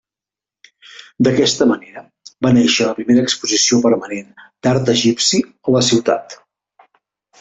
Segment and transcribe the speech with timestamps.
[1.25, 2.01] D'aquesta manera
[2.47, 6.39] va néixer la primera exposició permanent d'art egipci a la ciutat.